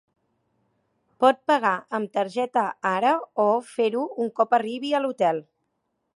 Pot 1.23 1.43
pagar 1.51 1.73
amb 1.97 2.13
targeta 2.19 2.65
ara 2.93 3.13
o 3.45 3.49
fer-ho 3.75 4.09
un 4.27 4.35
cop 4.41 4.61
arribi 4.61 4.95
a 4.95 5.05
l'hotel. 5.07 5.45